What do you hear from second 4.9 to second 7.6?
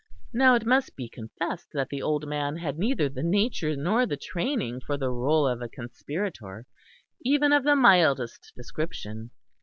the rôle of a conspirator, even